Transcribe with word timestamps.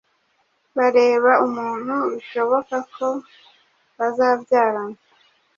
bareba 0.77 1.31
umuntu 1.45 1.95
bishoboka 2.13 2.75
ko 2.95 3.07
bazabyarana 3.97 4.99